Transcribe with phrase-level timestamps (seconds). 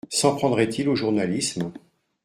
[0.09, 1.71] S’en prendrait-il au journalisme?